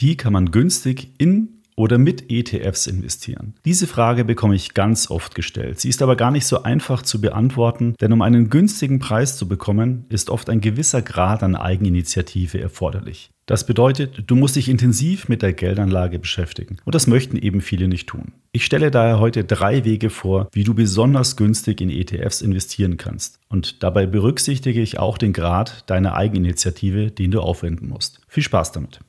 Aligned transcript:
Wie 0.00 0.16
kann 0.16 0.32
man 0.32 0.52
günstig 0.52 1.10
in 1.18 1.64
oder 1.74 1.98
mit 1.98 2.30
ETFs 2.30 2.86
investieren? 2.86 3.54
Diese 3.64 3.88
Frage 3.88 4.24
bekomme 4.24 4.54
ich 4.54 4.72
ganz 4.72 5.10
oft 5.10 5.34
gestellt. 5.34 5.80
Sie 5.80 5.88
ist 5.88 6.02
aber 6.02 6.14
gar 6.14 6.30
nicht 6.30 6.46
so 6.46 6.62
einfach 6.62 7.02
zu 7.02 7.20
beantworten, 7.20 7.96
denn 8.00 8.12
um 8.12 8.22
einen 8.22 8.48
günstigen 8.48 9.00
Preis 9.00 9.36
zu 9.36 9.48
bekommen, 9.48 10.04
ist 10.08 10.30
oft 10.30 10.50
ein 10.50 10.60
gewisser 10.60 11.02
Grad 11.02 11.42
an 11.42 11.56
Eigeninitiative 11.56 12.60
erforderlich. 12.60 13.30
Das 13.46 13.66
bedeutet, 13.66 14.22
du 14.28 14.36
musst 14.36 14.54
dich 14.54 14.68
intensiv 14.68 15.28
mit 15.28 15.42
der 15.42 15.52
Geldanlage 15.52 16.20
beschäftigen. 16.20 16.76
Und 16.84 16.94
das 16.94 17.08
möchten 17.08 17.36
eben 17.36 17.60
viele 17.60 17.88
nicht 17.88 18.06
tun. 18.08 18.34
Ich 18.52 18.64
stelle 18.64 18.92
daher 18.92 19.18
heute 19.18 19.42
drei 19.42 19.84
Wege 19.84 20.10
vor, 20.10 20.48
wie 20.52 20.62
du 20.62 20.74
besonders 20.74 21.36
günstig 21.36 21.80
in 21.80 21.90
ETFs 21.90 22.40
investieren 22.40 22.98
kannst. 22.98 23.40
Und 23.48 23.82
dabei 23.82 24.06
berücksichtige 24.06 24.80
ich 24.80 25.00
auch 25.00 25.18
den 25.18 25.32
Grad 25.32 25.90
deiner 25.90 26.14
Eigeninitiative, 26.14 27.10
den 27.10 27.32
du 27.32 27.40
aufwenden 27.40 27.88
musst. 27.88 28.20
Viel 28.28 28.44
Spaß 28.44 28.70
damit. 28.70 29.00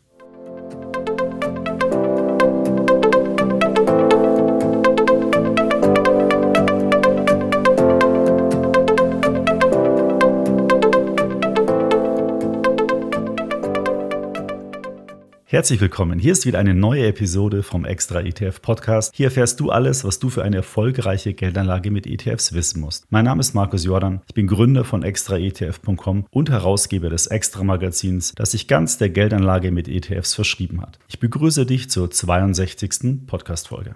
Herzlich 15.52 15.82
willkommen. 15.82 16.20
Hier 16.20 16.34
ist 16.34 16.46
wieder 16.46 16.60
eine 16.60 16.76
neue 16.76 17.08
Episode 17.08 17.64
vom 17.64 17.84
Extra 17.84 18.22
ETF 18.22 18.62
Podcast. 18.62 19.16
Hier 19.16 19.26
erfährst 19.26 19.60
du 19.60 19.72
alles, 19.72 20.04
was 20.04 20.20
du 20.20 20.30
für 20.30 20.44
eine 20.44 20.58
erfolgreiche 20.58 21.34
Geldanlage 21.34 21.90
mit 21.90 22.06
ETFs 22.06 22.54
wissen 22.54 22.82
musst. 22.82 23.08
Mein 23.10 23.26
Name 23.26 23.40
ist 23.40 23.56
Markus 23.56 23.84
Jordan. 23.84 24.22
Ich 24.28 24.36
bin 24.36 24.46
Gründer 24.46 24.84
von 24.84 25.02
extraetf.com 25.02 26.28
und 26.30 26.52
Herausgeber 26.52 27.10
des 27.10 27.26
Extra 27.26 27.64
Magazins, 27.64 28.34
das 28.36 28.52
sich 28.52 28.68
ganz 28.68 29.00
der 29.00 29.10
Geldanlage 29.10 29.72
mit 29.72 29.88
ETFs 29.88 30.36
verschrieben 30.36 30.82
hat. 30.82 31.00
Ich 31.08 31.20
begrüße 31.20 31.66
dich 31.66 31.90
zur 31.90 32.12
62. 32.12 33.26
Podcast 33.26 33.70
Folge. 33.70 33.96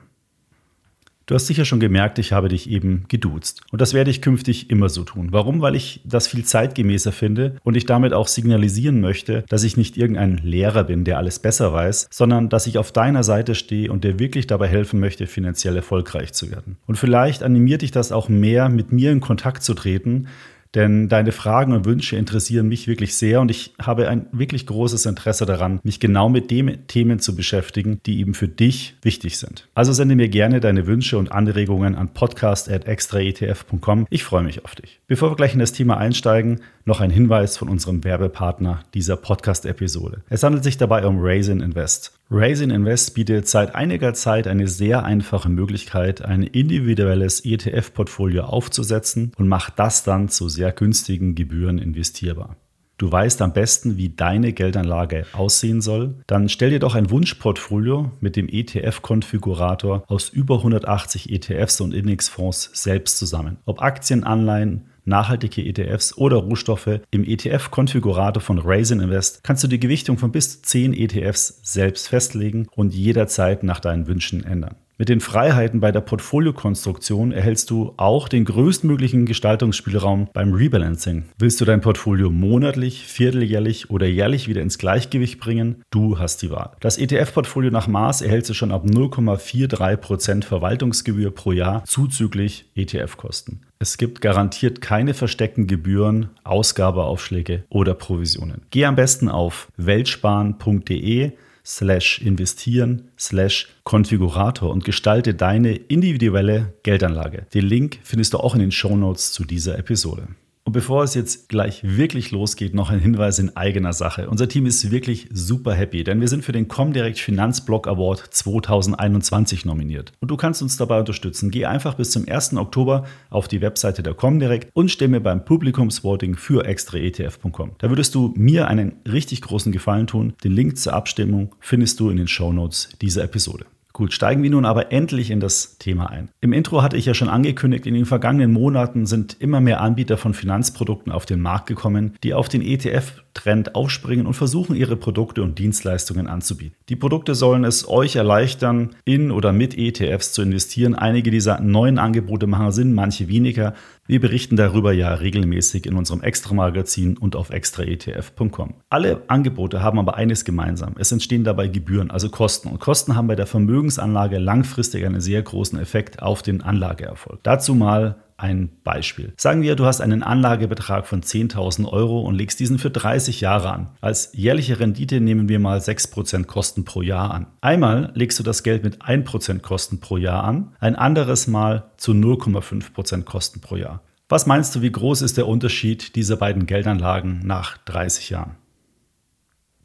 Du 1.25 1.35
hast 1.35 1.47
sicher 1.47 1.63
schon 1.63 1.79
gemerkt, 1.79 2.19
ich 2.19 2.33
habe 2.33 2.49
dich 2.49 2.69
eben 2.69 3.05
geduzt. 3.07 3.61
Und 3.71 3.79
das 3.79 3.93
werde 3.93 4.11
ich 4.11 4.21
künftig 4.21 4.69
immer 4.69 4.89
so 4.89 5.03
tun. 5.03 5.29
Warum? 5.31 5.61
Weil 5.61 5.73
ich 5.73 6.01
das 6.03 6.27
viel 6.27 6.43
zeitgemäßer 6.43 7.13
finde 7.13 7.55
und 7.63 7.77
ich 7.77 7.85
damit 7.85 8.11
auch 8.11 8.27
signalisieren 8.27 8.99
möchte, 8.99 9.45
dass 9.47 9.63
ich 9.63 9.77
nicht 9.77 9.95
irgendein 9.95 10.37
Lehrer 10.43 10.83
bin, 10.83 11.05
der 11.05 11.17
alles 11.17 11.39
besser 11.39 11.71
weiß, 11.71 12.09
sondern 12.11 12.49
dass 12.49 12.67
ich 12.67 12.77
auf 12.77 12.91
deiner 12.91 13.23
Seite 13.23 13.55
stehe 13.55 13.89
und 13.89 14.03
dir 14.03 14.19
wirklich 14.19 14.47
dabei 14.47 14.67
helfen 14.67 14.99
möchte, 14.99 15.25
finanziell 15.25 15.77
erfolgreich 15.77 16.33
zu 16.33 16.51
werden. 16.51 16.75
Und 16.87 16.97
vielleicht 16.97 17.41
animiert 17.41 17.83
dich 17.83 17.91
das 17.91 18.11
auch 18.11 18.27
mehr, 18.27 18.67
mit 18.67 18.91
mir 18.91 19.11
in 19.11 19.21
Kontakt 19.21 19.63
zu 19.63 19.75
treten, 19.75 20.27
denn 20.75 21.07
deine 21.07 21.31
Fragen 21.31 21.73
und 21.73 21.85
Wünsche 21.85 22.15
interessieren 22.15 22.67
mich 22.67 22.87
wirklich 22.87 23.15
sehr 23.15 23.41
und 23.41 23.51
ich 23.51 23.73
habe 23.81 24.09
ein 24.09 24.27
wirklich 24.31 24.65
großes 24.65 25.05
Interesse 25.05 25.45
daran, 25.45 25.79
mich 25.83 25.99
genau 25.99 26.29
mit 26.29 26.49
den 26.49 26.87
Themen 26.87 27.19
zu 27.19 27.35
beschäftigen, 27.35 27.99
die 28.05 28.19
eben 28.19 28.33
für 28.33 28.47
dich 28.47 28.95
wichtig 29.01 29.37
sind. 29.37 29.67
Also 29.75 29.93
sende 29.93 30.15
mir 30.15 30.29
gerne 30.29 30.59
deine 30.59 30.87
Wünsche 30.87 31.17
und 31.17 31.31
Anregungen 31.31 31.95
an 31.95 32.13
podcast.extraetf.com. 32.13 34.07
Ich 34.09 34.23
freue 34.23 34.43
mich 34.43 34.65
auf 34.65 34.75
dich. 34.75 34.99
Bevor 35.07 35.31
wir 35.31 35.35
gleich 35.35 35.53
in 35.53 35.59
das 35.59 35.73
Thema 35.73 35.97
einsteigen, 35.97 36.61
noch 36.85 37.01
ein 37.01 37.11
Hinweis 37.11 37.57
von 37.57 37.69
unserem 37.69 38.03
Werbepartner 38.03 38.83
dieser 38.93 39.15
Podcast-Episode. 39.15 40.23
Es 40.29 40.43
handelt 40.43 40.63
sich 40.63 40.77
dabei 40.77 41.05
um 41.05 41.17
Raisin 41.19 41.61
Invest. 41.61 42.13
Raisin 42.35 42.71
Invest 42.71 43.13
bietet 43.13 43.47
seit 43.47 43.75
einiger 43.75 44.15
Zeit 44.15 44.47
eine 44.47 44.67
sehr 44.67 45.03
einfache 45.03 45.49
Möglichkeit, 45.49 46.23
ein 46.25 46.41
individuelles 46.41 47.45
ETF-Portfolio 47.45 48.45
aufzusetzen 48.45 49.33
und 49.37 49.47
macht 49.47 49.77
das 49.77 50.03
dann 50.03 50.29
zu 50.29 50.49
sehr 50.49 50.71
günstigen 50.71 51.35
Gebühren 51.35 51.77
investierbar. 51.77 52.55
Du 52.97 53.11
weißt 53.11 53.39
am 53.43 53.53
besten, 53.53 53.97
wie 53.97 54.09
deine 54.09 54.51
Geldanlage 54.51 55.27
aussehen 55.33 55.81
soll? 55.81 56.15
Dann 56.25 56.49
stell 56.49 56.71
dir 56.71 56.79
doch 56.79 56.95
ein 56.95 57.11
Wunschportfolio 57.11 58.11
mit 58.19 58.35
dem 58.35 58.47
ETF-Konfigurator 58.49 60.03
aus 60.07 60.29
über 60.29 60.57
180 60.57 61.29
ETFs 61.29 61.81
und 61.81 61.93
Indexfonds 61.93 62.71
selbst 62.73 63.19
zusammen. 63.19 63.57
Ob 63.65 63.83
Aktien, 63.83 64.23
Anleihen, 64.23 64.85
nachhaltige 65.05 65.63
ETFs 65.63 66.17
oder 66.17 66.37
Rohstoffe. 66.37 66.99
Im 67.11 67.23
ETF-Konfigurator 67.23 68.41
von 68.41 68.59
Raisin 68.59 68.99
Invest 68.99 69.43
kannst 69.43 69.63
du 69.63 69.67
die 69.67 69.79
Gewichtung 69.79 70.17
von 70.17 70.31
bis 70.31 70.61
zu 70.61 70.61
10 70.63 70.93
ETFs 70.93 71.59
selbst 71.63 72.07
festlegen 72.07 72.67
und 72.75 72.93
jederzeit 72.93 73.63
nach 73.63 73.79
deinen 73.79 74.07
Wünschen 74.07 74.43
ändern. 74.43 74.75
Mit 74.99 75.09
den 75.09 75.21
Freiheiten 75.21 75.79
bei 75.79 75.91
der 75.91 76.01
Portfoliokonstruktion 76.01 77.31
erhältst 77.31 77.71
du 77.71 77.93
auch 77.97 78.27
den 78.27 78.45
größtmöglichen 78.45 79.25
Gestaltungsspielraum 79.25 80.29
beim 80.33 80.53
Rebalancing. 80.53 81.25
Willst 81.39 81.59
du 81.59 81.65
dein 81.65 81.81
Portfolio 81.81 82.29
monatlich, 82.29 83.07
vierteljährlich 83.07 83.89
oder 83.89 84.05
jährlich 84.05 84.47
wieder 84.47 84.61
ins 84.61 84.77
Gleichgewicht 84.77 85.39
bringen? 85.39 85.81
Du 85.89 86.19
hast 86.19 86.43
die 86.43 86.51
Wahl. 86.51 86.77
Das 86.79 86.99
ETF-Portfolio 86.99 87.71
nach 87.71 87.87
Maß 87.87 88.21
erhältst 88.21 88.51
du 88.51 88.53
schon 88.53 88.71
ab 88.71 88.85
0,43% 88.85 90.43
Verwaltungsgebühr 90.43 91.31
pro 91.31 91.53
Jahr 91.53 91.83
zuzüglich 91.85 92.69
ETF-Kosten. 92.75 93.61
Es 93.79 93.97
gibt 93.97 94.21
garantiert 94.21 94.79
keine 94.79 95.15
versteckten 95.15 95.65
Gebühren, 95.65 96.29
Ausgabeaufschläge 96.43 97.63
oder 97.69 97.95
Provisionen. 97.95 98.61
Geh 98.69 98.85
am 98.85 98.95
besten 98.95 99.27
auf 99.27 99.69
weltsparen.de 99.75 101.31
slash 101.65 102.19
investieren 102.21 103.09
slash 103.17 103.67
Konfigurator 103.83 104.69
und 104.69 104.83
gestalte 104.83 105.33
deine 105.33 105.75
individuelle 105.75 106.73
Geldanlage. 106.83 107.45
Den 107.53 107.65
Link 107.65 107.99
findest 108.03 108.33
du 108.33 108.37
auch 108.39 108.53
in 108.53 108.61
den 108.61 108.71
Show 108.71 108.95
Notes 108.95 109.31
zu 109.31 109.45
dieser 109.45 109.77
Episode. 109.77 110.27
Und 110.65 110.71
bevor 110.71 111.03
es 111.03 111.13
jetzt 111.13 111.49
gleich 111.49 111.81
wirklich 111.83 112.31
losgeht, 112.31 112.73
noch 112.73 112.89
ein 112.89 112.99
Hinweis 112.99 113.37
in 113.37 113.55
eigener 113.57 113.91
Sache. 113.91 114.29
Unser 114.29 114.47
Team 114.47 114.65
ist 114.65 114.91
wirklich 114.91 115.27
super 115.31 115.73
happy, 115.73 116.05
denn 116.05 116.21
wir 116.21 116.29
sind 116.29 116.45
für 116.45 116.53
den 116.53 116.69
Comdirect 116.69 117.19
Finanzblock 117.19 117.85
Award 117.85 118.19
2021 118.31 119.65
nominiert. 119.65 120.13
Und 120.21 120.31
du 120.31 120.37
kannst 120.37 120.61
uns 120.61 120.77
dabei 120.77 120.99
unterstützen. 120.99 121.51
Geh 121.51 121.65
einfach 121.65 121.95
bis 121.95 122.11
zum 122.11 122.27
1. 122.27 122.55
Oktober 122.55 123.05
auf 123.29 123.49
die 123.49 123.59
Webseite 123.59 124.03
der 124.03 124.13
Comdirect 124.13 124.69
und 124.73 124.89
stimme 124.89 125.19
beim 125.19 125.43
Publikumsvoting 125.43 126.35
für 126.35 126.65
extraetf.com. 126.65 127.71
Da 127.79 127.89
würdest 127.89 128.15
du 128.15 128.33
mir 128.37 128.67
einen 128.67 128.93
richtig 129.05 129.41
großen 129.41 129.73
Gefallen 129.73 130.07
tun. 130.07 130.33
Den 130.45 130.53
Link 130.53 130.77
zur 130.77 130.93
Abstimmung 130.93 131.53
findest 131.59 131.99
du 131.99 132.09
in 132.09 132.15
den 132.15 132.29
Show 132.29 132.53
Notes 132.53 132.87
dieser 133.01 133.25
Episode. 133.25 133.65
Gut, 133.95 134.11
steigen 134.11 134.41
wir 134.41 134.49
nun 134.49 134.65
aber 134.65 134.91
endlich 134.91 135.29
in 135.29 135.39
das 135.39 135.77
Thema 135.77 136.09
ein. 136.09 136.29
Im 136.41 136.51
Intro 136.51 136.81
hatte 136.81 136.97
ich 136.97 137.05
ja 137.05 137.13
schon 137.13 137.29
angekündigt, 137.29 137.85
in 137.85 137.93
den 137.93 138.07
vergangenen 138.07 138.51
Monaten 138.51 139.05
sind 139.05 139.37
immer 139.39 139.61
mehr 139.61 139.81
Anbieter 139.81 140.17
von 140.17 140.33
Finanzprodukten 140.33 141.11
auf 141.11 141.27
den 141.27 141.39
Markt 141.39 141.67
gekommen, 141.67 142.15
die 142.23 142.33
auf 142.33 142.49
den 142.49 142.63
ETF-Trend 142.63 143.75
aufspringen 143.75 144.25
und 144.25 144.33
versuchen, 144.33 144.75
ihre 144.75 144.95
Produkte 144.95 145.43
und 145.43 145.59
Dienstleistungen 145.59 146.25
anzubieten. 146.25 146.75
Die 146.89 146.95
Produkte 146.95 147.35
sollen 147.35 147.65
es 147.65 147.87
euch 147.87 148.15
erleichtern, 148.15 148.95
in 149.05 149.29
oder 149.29 149.53
mit 149.53 149.77
ETFs 149.77 150.33
zu 150.33 150.41
investieren. 150.41 150.95
Einige 150.95 151.29
dieser 151.29 151.59
neuen 151.59 151.99
Angebote 151.99 152.47
machen 152.47 152.71
Sinn, 152.71 152.95
manche 152.95 153.27
weniger. 153.27 153.75
Wir 154.05 154.19
berichten 154.19 154.57
darüber 154.57 154.91
ja 154.91 155.13
regelmäßig 155.13 155.85
in 155.85 155.95
unserem 155.95 156.21
Extra-Magazin 156.21 157.15
und 157.15 157.37
auf 157.37 157.51
extraetf.com. 157.51 158.73
Alle 158.89 159.21
Angebote 159.27 159.81
haben 159.81 159.97
aber 159.97 160.15
eines 160.15 160.43
gemeinsam. 160.43 160.95
Es 160.97 161.13
entstehen 161.13 161.45
dabei 161.45 161.67
Gebühren, 161.67 162.11
also 162.11 162.27
Kosten. 162.29 162.67
Und 162.67 162.81
Kosten 162.81 163.15
haben 163.15 163.27
bei 163.27 163.35
der 163.35 163.45
Vermögensanlage 163.83 164.37
langfristig 164.37 165.05
einen 165.05 165.19
sehr 165.19 165.41
großen 165.41 165.77
Effekt 165.77 166.21
auf 166.21 166.41
den 166.41 166.61
Anlageerfolg. 166.61 167.39
Dazu 167.43 167.75
mal 167.75 168.15
ein 168.37 168.69
Beispiel. 168.83 169.33
Sagen 169.37 169.61
wir, 169.61 169.75
du 169.75 169.85
hast 169.85 169.99
einen 169.99 170.23
Anlagebetrag 170.23 171.05
von 171.05 171.21
10.000 171.21 171.85
Euro 171.87 172.21
und 172.21 172.35
legst 172.35 172.59
diesen 172.59 172.79
für 172.79 172.89
30 172.89 173.41
Jahre 173.41 173.71
an. 173.71 173.89
Als 173.99 174.31
jährliche 174.33 174.79
Rendite 174.79 175.19
nehmen 175.19 175.49
wir 175.49 175.59
mal 175.59 175.79
6% 175.79 176.45
Kosten 176.45 176.85
pro 176.85 177.01
Jahr 177.01 177.31
an. 177.31 177.47
Einmal 177.61 178.11
legst 178.15 178.39
du 178.39 178.43
das 178.43 178.63
Geld 178.63 178.83
mit 178.83 179.01
1% 179.01 179.59
Kosten 179.59 179.99
pro 179.99 180.17
Jahr 180.17 180.43
an, 180.43 180.71
ein 180.79 180.95
anderes 180.95 181.47
Mal 181.47 181.91
zu 181.97 182.13
0,5% 182.13 183.23
Kosten 183.23 183.59
pro 183.59 183.75
Jahr. 183.75 184.01
Was 184.29 184.45
meinst 184.45 184.73
du, 184.75 184.81
wie 184.81 184.91
groß 184.91 185.21
ist 185.21 185.37
der 185.37 185.47
Unterschied 185.47 186.15
dieser 186.15 186.37
beiden 186.37 186.65
Geldanlagen 186.65 187.41
nach 187.43 187.77
30 187.79 188.29
Jahren? 188.29 188.55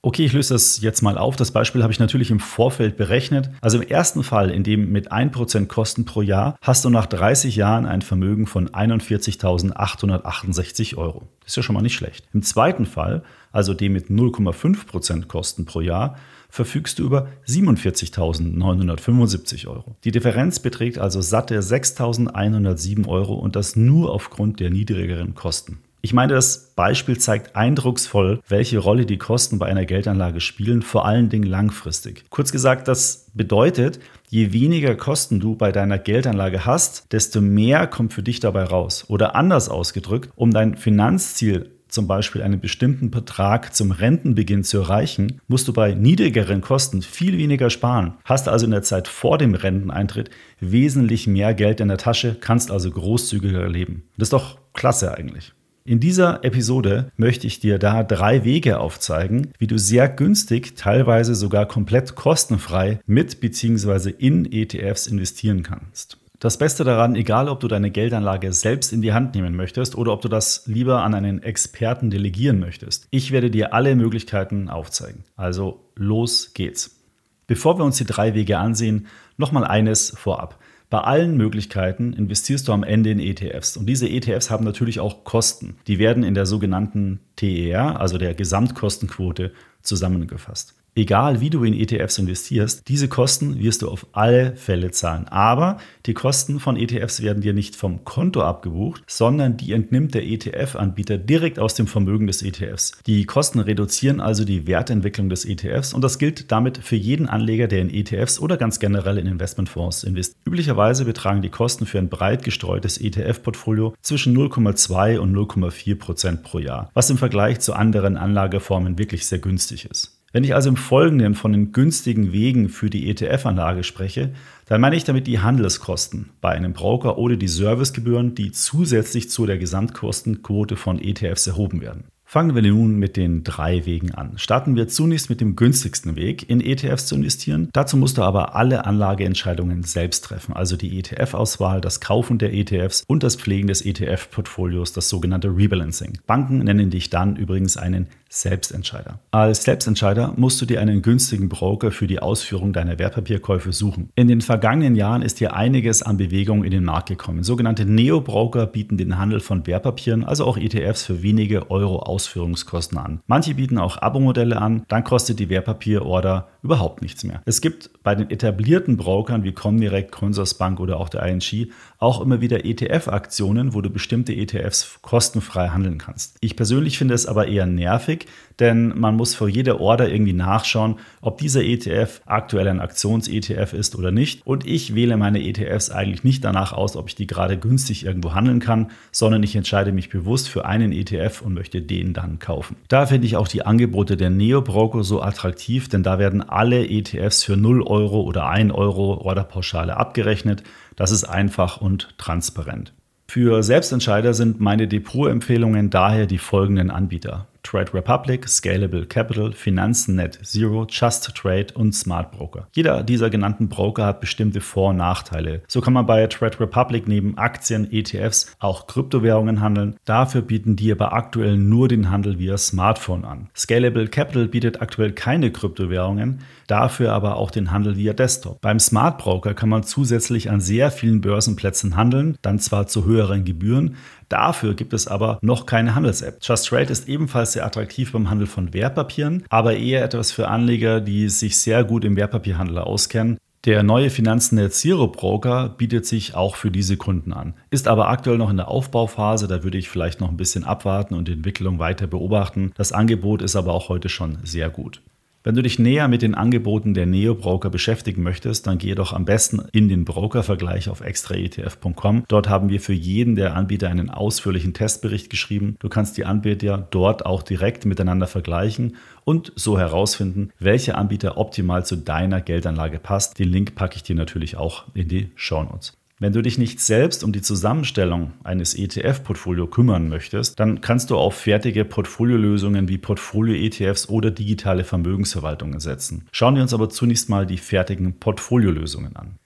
Okay, 0.09 0.25
ich 0.25 0.33
löse 0.33 0.55
das 0.55 0.81
jetzt 0.81 1.03
mal 1.03 1.19
auf. 1.19 1.37
Das 1.37 1.51
Beispiel 1.51 1.83
habe 1.83 1.93
ich 1.93 1.99
natürlich 1.99 2.31
im 2.31 2.41
Vorfeld 2.41 2.97
berechnet. 2.97 3.51
Also 3.61 3.79
im 3.79 3.87
ersten 3.87 4.25
Fall, 4.25 4.51
in 4.51 4.63
dem 4.63 4.91
mit 4.91 5.13
1% 5.13 5.67
Kosten 5.67 6.07
pro 6.07 6.23
Jahr, 6.23 6.57
hast 6.63 6.87
du 6.87 6.89
nach 6.89 7.05
30 7.05 7.57
Jahren 7.57 7.85
ein 7.85 8.01
Vermögen 8.01 8.47
von 8.47 8.71
41.868 8.71 10.97
Euro. 10.97 11.29
Ist 11.45 11.59
ja 11.59 11.63
schon 11.63 11.75
mal 11.75 11.83
nicht 11.83 11.95
schlecht. 11.95 12.27
Im 12.33 12.41
zweiten 12.41 12.87
Fall, 12.87 13.23
also 13.53 13.75
dem 13.75 13.93
mit 13.93 14.07
0,5% 14.07 15.27
Kosten 15.27 15.67
pro 15.67 15.83
Jahr, 15.83 16.17
verfügst 16.49 17.01
du 17.01 17.05
über 17.05 17.29
47.975 17.47 19.67
Euro. 19.67 19.95
Die 20.05 20.11
Differenz 20.11 20.59
beträgt 20.59 20.97
also 20.97 21.21
satte 21.21 21.61
6.107 21.61 23.07
Euro 23.07 23.35
und 23.35 23.57
das 23.57 23.77
nur 23.77 24.11
aufgrund 24.11 24.59
der 24.59 24.71
niedrigeren 24.71 25.35
Kosten. 25.35 25.83
Ich 26.01 26.13
meine, 26.13 26.35
das 26.35 26.75
Beispiel 26.77 27.19
zeigt 27.19 27.57
eindrucksvoll, 27.57 28.41
welche 28.49 28.79
Rolle 28.79 29.05
die 29.05 29.19
Kosten 29.19 29.59
bei 29.59 29.67
einer 29.67 29.85
Geldanlage 29.85 30.41
spielen, 30.41 30.83
vor 30.83 31.07
allen 31.07 31.29
Dingen 31.29 31.49
langfristig. 31.49 32.25
Kurz 32.31 32.53
gesagt, 32.53 32.87
das 32.87 33.31
bedeutet, 33.35 33.99
je 34.29 34.53
weniger 34.53 34.95
Kosten 34.95 35.41
du 35.41 35.57
bei 35.57 35.73
deiner 35.73 35.99
Geldanlage 35.99 36.65
hast, 36.65 37.13
desto 37.13 37.41
mehr 37.41 37.89
kommt 37.89 38.13
für 38.13 38.23
dich 38.23 38.39
dabei 38.39 38.63
raus. 38.63 39.07
Oder 39.09 39.35
anders 39.35 39.69
ausgedrückt, 39.69 40.31
um 40.37 40.53
dein 40.53 40.77
Finanzziel 40.77 41.73
zum 41.89 42.07
Beispiel 42.07 42.43
einen 42.43 42.61
bestimmten 42.61 43.11
Betrag 43.11 43.75
zum 43.75 43.91
Rentenbeginn 43.91 44.63
zu 44.63 44.79
erreichen, 44.79 45.41
musst 45.49 45.67
du 45.67 45.73
bei 45.73 45.95
niedrigeren 45.95 46.61
Kosten 46.61 47.03
viel 47.03 47.39
weniger 47.39 47.71
sparen. 47.71 48.15
Hast 48.25 48.49
also 48.49 48.67
in 48.67 48.71
der 48.71 48.83
Zeit 48.83 49.09
vor 49.09 49.39
dem 49.39 49.55
Renteneintritt 49.55 50.31
wesentlich 50.61 51.27
mehr 51.27 51.55
Geld 51.55 51.81
in 51.81 51.89
der 51.89 51.97
Tasche, 51.97 52.37
kannst 52.39 52.71
also 52.71 52.91
großzügiger 52.91 53.69
leben. 53.69 54.05
Das 54.17 54.27
ist 54.27 54.33
doch 54.35 54.59
klasse 54.75 55.17
eigentlich. 55.17 55.55
In 55.89 56.01
dieser 56.01 56.45
Episode 56.45 57.13
möchte 57.17 57.47
ich 57.47 57.61
dir 57.61 57.79
da 57.79 58.03
drei 58.03 58.45
Wege 58.45 58.79
aufzeigen, 58.79 59.53
wie 59.57 59.67
du 59.67 59.79
sehr 59.79 60.07
günstig, 60.07 60.77
teilweise 60.77 61.35
sogar 61.35 61.65
komplett 61.65 62.15
kostenfrei 62.15 63.01
mit 63.07 63.41
bzw. 63.41 64.11
in 64.11 64.45
ETFs 64.53 65.07
investieren 65.07 65.63
kannst. 65.63 66.19
Das 66.41 66.59
Beste 66.59 66.85
daran, 66.85 67.17
egal 67.17 67.49
ob 67.49 67.61
du 67.61 67.69
deine 67.69 67.91
Geldanlage 67.91 68.53
selbst 68.53 68.93
in 68.93 69.01
die 69.01 69.15
Hand 69.15 69.35
nehmen 69.35 69.57
möchtest 69.57 69.97
oder 69.97 70.13
ob 70.13 70.21
du 70.21 70.29
das 70.29 70.67
lieber 70.67 71.03
an 71.05 71.15
einen 71.15 71.43
Experten 71.43 72.11
delegieren 72.11 72.61
möchtest, 72.61 73.09
ich 73.11 73.33
werde 73.33 73.51
dir 73.51 73.73
alle 73.73 73.97
Möglichkeiten 73.97 74.69
aufzeigen. 74.69 75.25
Also 75.37 75.81
los 75.95 76.53
geht's. 76.53 76.99
Bevor 77.47 77.79
wir 77.79 77.87
uns 77.87 77.97
die 77.97 78.05
drei 78.05 78.35
Wege 78.35 78.59
ansehen, 78.59 79.07
nochmal 79.39 79.65
eines 79.65 80.13
vorab. 80.15 80.59
Bei 80.91 81.01
allen 81.01 81.37
Möglichkeiten 81.37 82.15
investierst 82.15 82.67
du 82.67 82.73
am 82.73 82.83
Ende 82.83 83.11
in 83.11 83.21
ETFs. 83.21 83.77
Und 83.77 83.87
diese 83.87 84.09
ETFs 84.09 84.51
haben 84.51 84.65
natürlich 84.65 85.01
auch 85.01 85.25
Kosten. 85.25 85.77
Die 85.87 85.99
werden 85.99 86.25
in 86.25 86.35
der 86.35 86.47
sogenannten 86.47 87.21
TER, 87.37 88.01
also 88.01 88.17
der 88.17 88.35
Gesamtkostenquote, 88.35 89.53
zusammengefasst 89.83 90.75
egal 90.99 91.41
wie 91.41 91.51
du 91.51 91.65
in 91.65 91.75
ETFs 91.75 92.19
investierst, 92.19 92.89
diese 92.89 93.09
Kosten 93.09 93.59
wirst 93.61 93.83
du 93.83 93.89
auf 93.89 94.07
alle 94.13 94.57
Fälle 94.57 94.91
zahlen. 94.91 95.29
Aber 95.29 95.79
die 96.07 96.15
Kosten 96.15 96.61
von 96.61 96.77
ETFs 96.77 97.23
werden 97.23 97.41
dir 97.41 97.55
nicht 97.55 97.77
vom 97.77 98.05
Konto 98.05 98.43
abgebucht, 98.43 99.03
sondern 99.07 99.57
die 99.57 99.73
entnimmt 99.73 100.15
der 100.15 100.27
ETF-Anbieter 100.27 101.17
direkt 101.17 101.59
aus 101.59 101.75
dem 101.75 101.87
Vermögen 101.87 102.27
des 102.27 102.43
ETFs. 102.43 102.99
Die 103.07 103.25
Kosten 103.25 103.61
reduzieren 103.61 104.21
also 104.21 104.45
die 104.45 104.67
Wertentwicklung 104.67 105.29
des 105.29 105.45
ETFs 105.45 105.95
und 105.95 106.03
das 106.03 106.19
gilt 106.19 106.51
damit 106.51 106.79
für 106.79 106.97
jeden 106.97 107.29
Anleger, 107.29 107.69
der 107.69 107.81
in 107.81 107.95
ETFs 107.95 108.41
oder 108.41 108.57
ganz 108.57 108.81
generell 108.81 109.19
in 109.19 109.27
Investmentfonds 109.27 110.05
investiert. 110.05 110.39
Üblicherweise 110.47 111.05
betragen 111.05 111.43
die 111.43 111.51
Kosten 111.51 111.87
für 111.87 111.99
ein 111.99 112.09
breit 112.09 112.43
gestreutes 112.43 112.99
ETF-Portfolio 112.99 113.95
zwischen 114.03 114.37
0,2 114.37 115.19
und 115.19 115.35
0,4 115.35 115.97
Prozent 115.97 116.43
pro 116.43 116.59
Jahr, 116.59 116.91
was 116.95 117.11
im 117.11 117.19
Vergleich 117.19 117.61
zu 117.61 117.75
anderen 117.75 118.17
Anlageformen 118.17 118.99
wirklich 118.99 119.27
sehr 119.27 119.39
günstig 119.39 119.89
ist. 119.89 120.18
Wenn 120.31 120.45
ich 120.45 120.55
also 120.55 120.69
im 120.69 120.77
Folgenden 120.77 121.35
von 121.35 121.53
den 121.53 121.73
günstigen 121.73 122.33
Wegen 122.33 122.69
für 122.69 122.91
die 122.91 123.09
ETF-Anlage 123.09 123.83
spreche, 123.83 124.35
dann 124.67 124.83
meine 124.83 124.95
ich 124.95 125.05
damit 125.05 125.27
die 125.27 125.39
Handelskosten 125.39 126.29
bei 126.43 126.51
einem 126.51 126.75
Broker 126.75 127.17
oder 127.17 127.37
die 127.37 127.49
Servicegebühren, 127.49 128.35
die 128.35 128.53
zusätzlich 128.53 129.31
zu 129.31 129.47
der 129.47 129.57
Gesamtkostenquote 129.57 130.77
von 130.77 131.01
ETFs 131.01 131.47
erhoben 131.47 131.81
werden. 131.81 132.05
Fangen 132.31 132.55
wir 132.55 132.61
nun 132.61 132.99
mit 132.99 133.17
den 133.17 133.43
drei 133.43 133.87
Wegen 133.87 134.13
an. 134.13 134.37
Starten 134.37 134.77
wir 134.77 134.87
zunächst 134.87 135.31
mit 135.31 135.41
dem 135.41 135.57
günstigsten 135.57 136.15
Weg, 136.15 136.51
in 136.51 136.61
ETFs 136.61 137.07
zu 137.07 137.15
investieren. 137.15 137.71
Dazu 137.73 137.97
musst 137.97 138.19
du 138.19 138.23
aber 138.23 138.55
alle 138.55 138.85
Anlageentscheidungen 138.85 139.83
selbst 139.83 140.27
treffen, 140.27 140.53
also 140.53 140.77
die 140.77 140.99
ETF-Auswahl, 140.99 141.81
das 141.81 142.01
Kaufen 142.01 142.37
der 142.37 142.53
ETFs 142.53 143.03
und 143.09 143.23
das 143.23 143.37
Pflegen 143.37 143.69
des 143.69 143.81
ETF-Portfolios, 143.81 144.93
das 144.93 145.09
sogenannte 145.09 145.49
Rebalancing. 145.49 146.19
Banken 146.27 146.59
nennen 146.59 146.91
dich 146.91 147.09
dann 147.09 147.37
übrigens 147.37 147.79
einen 147.79 148.09
Selbstentscheider. 148.29 149.21
Als 149.31 149.63
Selbstentscheider 149.65 150.35
musst 150.37 150.61
du 150.61 150.67
dir 150.67 150.81
einen 150.81 151.03
günstigen 151.03 151.49
Broker 151.49 151.91
für 151.91 152.07
die 152.07 152.21
Ausführung 152.21 152.73
deiner 152.73 152.99
Wertpapierkäufe 152.99 153.73
suchen. 153.73 154.11
In 154.15 154.29
den 154.29 154.41
vergangenen 154.41 154.97
Jahren 154.97 155.23
ist 155.23 155.39
hier 155.39 155.55
einiges 155.55 156.03
an 156.03 156.19
Bewegung 156.19 156.65
in 156.65 156.71
den 156.71 156.85
Markt 156.85 157.09
gekommen. 157.09 157.43
Sogenannte 157.43 157.87
Neo-Broker 157.87 158.67
bieten 158.67 158.99
den 158.99 159.19
Handel 159.19 159.41
von 159.41 159.67
Wertpapieren, 159.67 160.25
also 160.25 160.45
auch 160.45 160.59
ETFs, 160.59 161.05
für 161.05 161.23
wenige 161.23 161.71
Euro 161.71 162.01
Ausführungskosten 162.01 162.99
an. 162.99 163.21
Manche 163.27 163.55
bieten 163.55 163.79
auch 163.79 164.01
Abo-Modelle 164.03 164.61
an, 164.61 164.85
dann 164.89 165.05
kostet 165.05 165.39
die 165.39 165.49
Wertpapierorder 165.49 166.49
überhaupt 166.63 167.03
nichts 167.03 167.25
mehr. 167.25 167.43
Es 167.45 167.61
gibt 167.61 167.91
bei 168.03 168.15
den 168.15 168.31
etablierten 168.31 168.97
Brokern 168.97 169.45
wie 169.45 169.53
Comdirect, 169.53 170.13
Consorsbank 170.13 170.81
oder 170.81 170.99
auch 170.99 171.09
der 171.09 171.23
ING 171.25 171.71
auch 171.99 172.21
immer 172.21 172.41
wieder 172.41 172.65
ETF-Aktionen, 172.65 173.75
wo 173.75 173.81
du 173.81 173.91
bestimmte 173.91 174.33
ETFs 174.33 174.99
kostenfrei 175.03 175.69
handeln 175.69 175.99
kannst. 175.99 176.37
Ich 176.41 176.57
persönlich 176.57 176.99
finde 176.99 177.15
es 177.15 177.27
aber 177.27 177.49
eher 177.49 177.67
nervig, 177.67 178.27
denn 178.59 178.99
man 178.99 179.17
muss 179.17 179.35
vor 179.35 179.49
jeder 179.49 179.81
Order 179.81 180.11
irgendwie 180.11 180.33
nachschauen, 180.33 180.97
ob 181.21 181.39
dieser 181.39 181.63
ETF 181.63 182.23
aktuell 182.27 182.69
ein 182.69 182.81
Aktions-ETF 182.81 183.73
ist 183.73 183.97
oder 183.97 184.11
nicht. 184.11 184.47
Und 184.47 184.67
ich 184.67 184.95
wähle 184.95 185.17
meine 185.17 185.43
ETFs 185.43 185.91
eigentlich 185.91 186.25
nicht 186.25 186.45
danach 186.45 186.73
aus, 186.73 186.97
ob 186.97 187.09
ich 187.09 187.15
die 187.15 187.27
gerade 187.27 187.57
günstig 187.57 188.05
irgendwo 188.05 188.35
handeln 188.35 188.61
kann, 188.61 188.91
sondern 189.13 189.43
ich 189.43 189.55
entscheide 189.55 189.93
mich 189.93 190.09
bewusst 190.09 190.49
für 190.49 190.65
einen 190.65 190.93
ETF 190.93 191.43
und 191.43 191.55
möchte 191.55 191.83
den 191.83 192.15
dann 192.15 192.39
kaufen. 192.39 192.77
Da 192.89 193.07
finde 193.07 193.27
ich 193.27 193.37
auch 193.37 193.49
die 193.49 193.65
Angebote 193.65 194.17
der 194.17 194.31
Neo-Broker 194.31 195.05
so 195.05 195.23
attraktiv, 195.23 195.89
denn 195.89 196.03
da 196.03 196.19
werden 196.19 196.48
alle 196.49 196.89
ETFs 196.89 197.45
für 197.45 197.57
0 197.57 197.83
Euro 197.83 198.23
oder 198.23 198.49
1 198.49 198.73
Euro 198.73 199.19
Orderpauschale 199.19 199.97
abgerechnet. 199.97 200.63
Das 200.97 201.11
ist 201.11 201.25
einfach 201.25 201.81
und 201.81 202.15
transparent. 202.19 202.93
Für 203.27 203.63
Selbstentscheider 203.63 204.33
sind 204.33 204.59
meine 204.59 204.89
Depot-Empfehlungen 204.89 205.91
daher 205.91 206.27
die 206.27 206.39
folgenden 206.39 206.91
Anbieter. 206.91 207.47
Trade 207.69 207.93
Republic, 207.93 208.49
Scalable 208.49 209.05
Capital, 209.05 209.53
Finanzen.net 209.53 210.39
Zero, 210.43 210.87
Just 210.89 211.35
Trade 211.35 211.67
und 211.75 211.95
Smart 211.95 212.33
Broker. 212.33 212.67
Jeder 212.73 213.03
dieser 213.03 213.29
genannten 213.29 213.69
Broker 213.69 214.07
hat 214.07 214.21
bestimmte 214.21 214.63
Vor- 214.63 214.91
und 214.91 214.97
Nachteile. 214.97 215.61
So 215.69 215.83
kann 215.83 215.93
man 215.93 216.07
bei 216.07 216.27
Trade 216.29 216.61
Republic 216.61 217.07
neben 217.07 217.37
Aktien, 217.37 217.93
ETFs 217.93 218.57
auch 218.59 218.87
Kryptowährungen 218.87 219.61
handeln. 219.61 219.97
Dafür 220.07 220.41
bieten 220.41 220.77
die 220.77 220.91
aber 220.91 221.13
aktuell 221.13 221.59
nur 221.59 221.89
den 221.89 222.11
Handel 222.11 222.39
via 222.39 222.57
Smartphone 222.57 223.27
an. 223.27 223.51
Scalable 223.55 224.09
Capital 224.09 224.49
bietet 224.49 224.81
aktuell 224.81 225.13
keine 225.13 225.53
Kryptowährungen, 225.53 226.39
dafür 226.69 227.13
aber 227.13 227.37
auch 227.37 227.51
den 227.51 227.71
Handel 227.71 227.99
via 227.99 228.15
Desktop. 228.15 228.63
Beim 228.63 228.79
Smart 228.79 229.19
Broker 229.19 229.53
kann 229.53 229.69
man 229.69 229.83
zusätzlich 229.83 230.51
an 230.51 230.63
sehr 230.63 230.91
vielen 230.91 231.21
Börsenplätzen 231.21 231.97
handeln, 231.97 232.39
dann 232.41 232.61
zwar 232.61 232.87
zu 232.87 233.05
höheren 233.05 233.45
Gebühren, 233.45 233.97
Dafür 234.29 234.75
gibt 234.75 234.93
es 234.93 235.07
aber 235.07 235.39
noch 235.43 235.67
keine 235.67 235.95
Handels-App. 235.95 236.39
Just 236.43 236.69
Trade 236.69 236.93
ist 236.93 237.09
ebenfalls 237.09 237.53
sehr 237.53 237.65
attraktiv 237.65 238.13
beim 238.13 238.31
Handel 238.31 238.47
von 238.47 238.75
Wertpapieren, 238.75 239.45
aber 239.49 239.77
eher 239.77 240.05
etwas 240.05 240.33
für 240.33 240.49
Anleger, 240.49 241.01
die 241.01 241.29
sich 241.29 241.59
sehr 241.59 241.85
gut 241.85 242.05
im 242.05 242.17
Wertpapierhandel 242.17 242.79
auskennen. 242.79 243.39
Der 243.65 243.83
neue 243.83 244.09
Finanznet 244.09 244.73
Zero 244.73 245.09
Broker 245.09 245.69
bietet 245.69 246.07
sich 246.07 246.35
auch 246.35 246.55
für 246.55 246.71
diese 246.71 246.97
Kunden 246.97 247.33
an, 247.33 247.55
ist 247.71 247.89
aber 247.89 248.09
aktuell 248.09 248.39
noch 248.39 248.51
in 248.51 248.57
der 248.57 248.69
Aufbauphase, 248.69 249.49
da 249.49 249.65
würde 249.65 249.79
ich 249.79 249.89
vielleicht 249.89 250.21
noch 250.21 250.29
ein 250.29 250.37
bisschen 250.37 250.63
abwarten 250.63 251.15
und 251.15 251.27
die 251.27 251.33
Entwicklung 251.33 251.81
weiter 251.81 252.07
beobachten. 252.07 252.73
Das 252.77 252.93
Angebot 252.93 253.43
ist 253.43 253.57
aber 253.57 253.73
auch 253.73 253.89
heute 253.89 254.09
schon 254.09 254.39
sehr 254.45 254.71
gut. 254.71 255.03
Wenn 255.45 255.55
du 255.55 255.63
dich 255.63 255.79
näher 255.79 256.09
mit 256.09 256.23
den 256.23 256.35
Angeboten 256.35 256.95
der 256.95 257.07
Neo-Broker 257.07 257.71
beschäftigen 257.71 258.23
möchtest, 258.23 258.67
dann 258.67 258.79
gehe 258.79 258.97
doch 258.97 259.13
am 259.13 259.25
besten 259.25 259.63
in 259.73 259.89
den 259.89 260.05
Broker-Vergleich 260.05 260.89
auf 260.89 261.01
extraetf.com. 261.01 262.25
Dort 262.27 262.49
haben 262.49 262.71
wir 262.71 262.81
für 262.81 262.93
jeden 262.93 263.37
der 263.37 263.55
Anbieter 263.55 263.89
einen 263.89 264.11
ausführlichen 264.11 264.75
Testbericht 264.75 265.31
geschrieben. 265.31 265.77
Du 265.79 265.89
kannst 265.89 266.17
die 266.17 266.25
Anbieter 266.25 266.89
dort 266.91 267.25
auch 267.25 267.43
direkt 267.43 267.87
miteinander 267.87 268.27
vergleichen 268.27 268.97
und 269.25 269.53
so 269.55 269.79
herausfinden, 269.79 270.51
welcher 270.59 270.99
Anbieter 270.99 271.39
optimal 271.39 271.87
zu 271.87 271.97
deiner 271.97 272.41
Geldanlage 272.41 272.99
passt. 272.99 273.39
Den 273.39 273.49
Link 273.49 273.77
packe 273.77 273.97
ich 273.97 274.03
dir 274.03 274.17
natürlich 274.17 274.57
auch 274.57 274.87
in 274.95 275.09
die 275.09 275.31
Show 275.37 275.63
Notes. 275.63 275.98
Wenn 276.21 276.33
du 276.33 276.43
dich 276.43 276.59
nicht 276.59 276.81
selbst 276.81 277.23
um 277.23 277.31
die 277.31 277.43
Zusammenstellung 277.43 278.33
eines 278.43 278.75
ETF-Portfolio 278.75 279.69
kümmern 279.69 280.09
möchtest, 280.09 280.59
dann 280.59 280.81
kannst 280.81 281.11
du 281.11 281.17
auf 281.17 281.37
fertige 281.37 281.85
Portfoliolösungen 281.85 282.89
wie 282.89 282.99
Portfolio-ETFs 282.99 284.09
oder 284.09 284.33
digitale 284.33 284.83
Vermögensverwaltungen 284.83 285.79
setzen. 285.79 286.27
Schauen 286.33 286.57
wir 286.57 286.63
uns 286.63 286.75
aber 286.75 286.91
zunächst 286.91 287.29
mal 287.29 287.47
die 287.47 287.59
fertigen 287.59 288.19
Portfoliolösungen 288.19 289.15
an. 289.15 289.39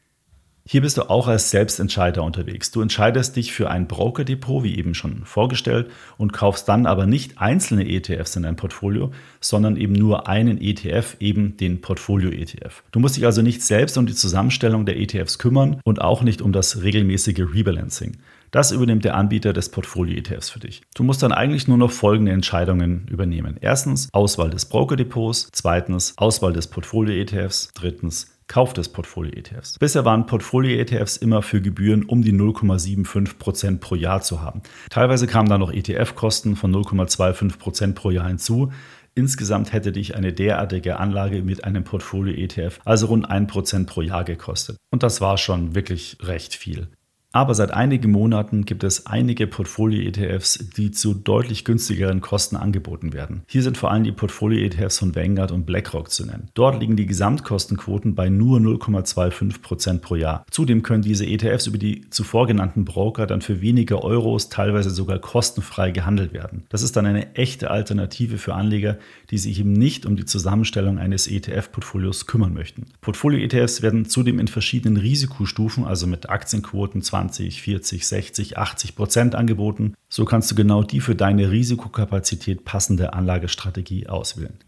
Hier 0.65 0.81
bist 0.81 0.97
du 0.97 1.11
auch 1.11 1.27
als 1.27 1.51
Selbstentscheider 1.51 2.23
unterwegs. 2.23 2.71
Du 2.71 2.83
entscheidest 2.83 3.35
dich 3.35 3.53
für 3.53 3.69
ein 3.69 3.89
Brokerdepot, 3.89 4.63
wie 4.63 4.79
eben 4.79 4.95
schon 4.95 5.25
vorgestellt, 5.25 5.91
und 6.19 6.33
kaufst 6.33 6.69
dann 6.69 6.87
aber 6.87 7.07
nicht 7.07 7.39
einzelne 7.39 7.89
ETFs 7.89 8.37
in 8.37 8.45
dein 8.45 8.55
Portfolio, 8.55 9.11
sondern 9.41 9.77
eben 9.77 9.95
nur 9.95 10.29
einen 10.29 10.61
ETF, 10.61 11.17
eben 11.19 11.57
den 11.57 11.81
Portfolio-ETF. 11.81 12.85
Du 12.93 13.01
musst 13.01 13.17
dich 13.17 13.27
also 13.27 13.43
nicht 13.43 13.63
selbst 13.63 13.99
um 13.99 14.07
die 14.07 14.15
Zusammenstellung 14.15 14.87
der 14.87 14.99
ETFs 14.99 15.39
kümmern 15.39 15.81
und 15.85 16.01
auch 16.01 16.23
nicht 16.23 16.41
um 16.41 16.53
das 16.53 16.83
regelmäßige 16.83 17.41
Rebalancing. 17.41 18.19
Das 18.53 18.71
übernimmt 18.71 19.05
der 19.05 19.17
Anbieter 19.17 19.55
des 19.55 19.71
Portfolio-ETFs 19.71 20.51
für 20.51 20.61
dich. 20.61 20.83
Du 20.95 21.03
musst 21.03 21.23
dann 21.23 21.33
eigentlich 21.33 21.67
nur 21.69 21.79
noch 21.79 21.91
folgende 21.91 22.33
Entscheidungen 22.33 23.09
übernehmen. 23.11 23.57
Erstens 23.61 24.11
Auswahl 24.13 24.51
des 24.51 24.67
Brokerdepots, 24.67 25.49
zweitens 25.53 26.13
Auswahl 26.19 26.53
des 26.53 26.67
Portfolio-ETFs, 26.67 27.71
drittens 27.75 28.32
Kauf 28.47 28.73
des 28.73 28.91
Portfolio-ETFs. 28.91 29.79
Bisher 29.79 30.05
waren 30.05 30.27
Portfolio-ETFs 30.27 31.17
immer 31.17 31.43
für 31.43 31.61
Gebühren 31.61 32.05
um 32.05 32.23
die 32.23 32.33
0,75% 32.33 33.79
pro 33.79 33.95
Jahr 33.95 34.23
zu 34.23 34.41
haben. 34.41 34.63
Teilweise 34.91 35.27
kamen 35.27 35.49
da 35.49 35.59
noch 35.59 35.73
ETF-Kosten 35.73 36.57
von 36.57 36.75
0,25% 36.75 37.95
pro 37.95 38.11
Jahr 38.11 38.29
hinzu. 38.29 38.73
Insgesamt 39.15 39.73
hätte 39.73 39.93
dich 39.93 40.17
eine 40.17 40.33
derartige 40.33 40.99
Anlage 40.99 41.43
mit 41.43 41.65
einem 41.65 41.85
Portfolio-ETF 41.85 42.81
also 42.85 43.07
rund 43.07 43.31
1% 43.31 43.87
pro 43.87 44.01
Jahr 44.01 44.25
gekostet. 44.25 44.79
Und 44.91 45.03
das 45.03 45.21
war 45.21 45.37
schon 45.37 45.75
wirklich 45.75 46.17
recht 46.23 46.55
viel. 46.55 46.89
Aber 47.35 47.55
seit 47.55 47.73
einigen 47.73 48.11
Monaten 48.11 48.67
gibt 48.67 48.85
es 48.85 49.07
einige 49.07 49.47
Portfolio-ETFs, 49.47 50.67
die 50.77 50.91
zu 50.91 51.15
deutlich 51.15 51.65
günstigeren 51.65 52.21
Kosten 52.21 52.57
angeboten 52.57 53.15
werden. 53.15 53.43
Hier 53.47 53.63
sind 53.63 53.79
vor 53.79 53.91
allem 53.91 54.05
die 54.05 54.13
Portfolio-ETFs 54.13 54.99
von 54.99 55.17
Vanguard 55.17 55.51
und 55.51 55.65
BlackRock 55.65 56.11
zu 56.11 56.27
nennen. 56.27 56.51
Dort 56.53 56.81
liegen 56.81 56.95
die 56.95 57.07
Gesamtkostenquoten 57.07 58.15
bei 58.15 58.29
nur 58.29 58.59
0,25% 58.61 60.01
pro 60.01 60.17
Jahr. 60.17 60.45
Zudem 60.51 60.83
können 60.83 61.03
diese 61.03 61.25
ETFs 61.25 61.67
über 61.67 61.79
die 61.79 62.11
zuvor 62.11 62.47
genannten 62.47 62.85
Broker 62.85 63.27
dann 63.27 63.41
für 63.41 63.63
weniger 63.63 64.05
Euros 64.05 64.51
teilweise 64.51 64.91
sogar 64.91 65.19
kostenfrei 65.19 65.91
gehandelt 65.91 66.35
werden. 66.35 66.65
Das 66.69 66.83
ist 66.83 66.97
dann 66.97 67.07
eine 67.07 67.35
echte 67.35 67.71
Alternative 67.71 68.37
für 68.37 68.55
Anleger, 68.55 68.99
die 69.31 69.39
sich 69.39 69.59
eben 69.59 69.73
nicht 69.73 70.05
um 70.05 70.17
die 70.17 70.27
Zusammenstellung 70.27 70.99
eines 70.99 71.27
ETF-Portfolios 71.29 72.27
kümmern 72.27 72.53
möchten. 72.53 72.89
Portfolio-ETFs 73.01 73.81
werden 73.81 74.05
zudem 74.05 74.39
in 74.39 74.49
verschiedenen 74.49 74.99
Risikostufen, 74.99 75.87
also 75.87 76.07
mit 76.07 76.29
Aktienquoten 76.29 77.01
20 77.01 77.22
20, 77.29 77.63
40, 77.63 78.07
60, 78.07 78.59
80 78.59 78.97
Prozent 78.97 79.35
angeboten. 79.35 79.95
So 80.09 80.25
kannst 80.25 80.51
du 80.51 80.55
genau 80.55 80.83
die 80.83 81.01
für 81.01 81.15
deine 81.15 81.51
Risikokapazität 81.51 82.65
passende 82.65 83.13
Anlagestrategie 83.13 84.09
auswählen. 84.09 84.59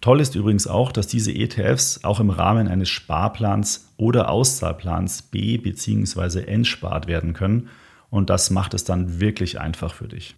Toll 0.00 0.20
ist 0.20 0.34
übrigens 0.36 0.66
auch, 0.66 0.92
dass 0.92 1.08
diese 1.08 1.32
ETFs 1.32 2.04
auch 2.04 2.20
im 2.20 2.30
Rahmen 2.30 2.68
eines 2.68 2.88
Sparplans 2.88 3.88
oder 3.96 4.30
Auszahlplans 4.30 5.22
B 5.22 5.58
bzw. 5.58 6.44
entspart 6.44 7.08
werden 7.08 7.32
können 7.34 7.68
und 8.08 8.30
das 8.30 8.50
macht 8.50 8.74
es 8.74 8.84
dann 8.84 9.20
wirklich 9.20 9.60
einfach 9.60 9.92
für 9.92 10.08
dich. 10.08 10.36